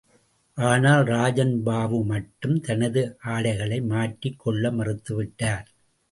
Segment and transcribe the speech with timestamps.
[0.57, 3.01] ஆனால் ராஜன் பாபு மட்டும் தனது
[3.25, 5.67] ஆடைகளை மாற்றிக் கொள்ள மறுத்துவிட்டார்.